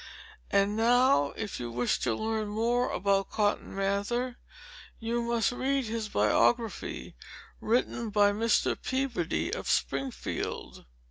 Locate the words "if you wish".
1.35-1.99